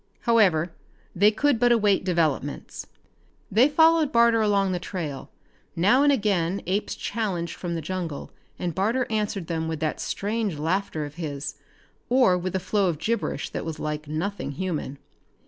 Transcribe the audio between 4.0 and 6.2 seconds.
Barter along the trail. Now and